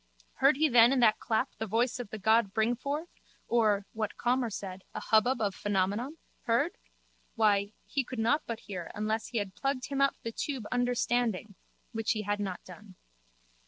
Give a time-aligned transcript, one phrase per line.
[0.37, 3.09] Heard he then in that clap the voice of the god Bringforth
[3.47, 6.17] or, what Calmer said, a hubbub of Phenomenon?
[6.45, 6.71] Heard?
[7.35, 11.53] Why, he could not but hear unless he had plugged him up the tube Understanding
[11.91, 12.95] (which he had not done).